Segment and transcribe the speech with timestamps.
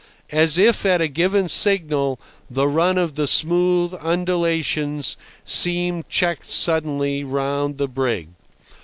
[0.31, 2.19] As if at a given signal,
[2.49, 8.29] the run of the smooth undulations seemed checked suddenly around the brig.